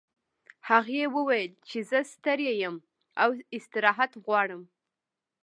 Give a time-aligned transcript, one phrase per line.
[0.69, 2.75] هغې وویل چې زه ستړې یم
[3.23, 4.61] او استراحت غواړم